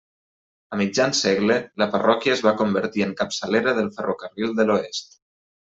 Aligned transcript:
A 0.75 0.79
mitjan 0.79 1.13
segle, 1.19 1.57
la 1.83 1.89
parròquia 1.97 2.35
es 2.39 2.43
va 2.49 2.55
convertir 2.65 3.07
en 3.09 3.15
capçalera 3.23 3.79
del 3.81 3.95
ferrocarril 4.01 4.61
de 4.63 4.71
l'oest. 4.73 5.17